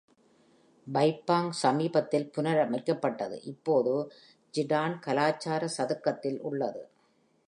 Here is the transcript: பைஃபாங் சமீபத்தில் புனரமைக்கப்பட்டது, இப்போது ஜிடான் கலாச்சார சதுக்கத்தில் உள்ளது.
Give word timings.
பைஃபாங் 0.87 1.49
சமீபத்தில் 1.49 2.31
புனரமைக்கப்பட்டது, 2.37 3.37
இப்போது 3.43 3.93
ஜிடான் 4.53 4.99
கலாச்சார 4.99 5.67
சதுக்கத்தில் 5.77 6.39
உள்ளது. 6.41 6.83